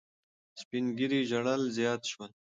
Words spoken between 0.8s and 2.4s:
ږیري ژړل زیات شول.